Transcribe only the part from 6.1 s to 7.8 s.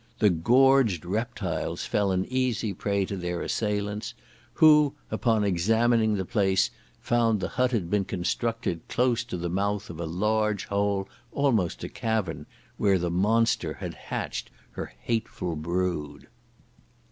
the place, found the hut